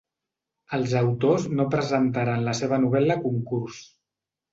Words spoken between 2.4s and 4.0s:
la seva novel·la a concurs.